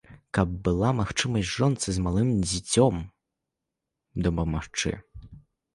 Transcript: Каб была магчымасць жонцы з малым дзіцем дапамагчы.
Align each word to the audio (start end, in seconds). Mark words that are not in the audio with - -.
Каб 0.35 0.53
была 0.67 0.89
магчымасць 0.99 1.51
жонцы 1.57 1.87
з 1.97 2.07
малым 2.07 2.33
дзіцем 2.49 2.95
дапамагчы. 4.27 4.99